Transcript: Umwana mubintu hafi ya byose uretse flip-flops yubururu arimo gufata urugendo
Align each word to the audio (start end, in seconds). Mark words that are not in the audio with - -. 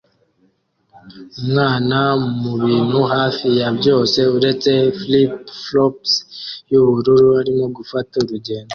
Umwana 1.39 1.97
mubintu 2.41 2.99
hafi 3.13 3.47
ya 3.59 3.69
byose 3.77 4.19
uretse 4.35 4.71
flip-flops 4.99 6.11
yubururu 6.71 7.27
arimo 7.41 7.65
gufata 7.77 8.13
urugendo 8.23 8.69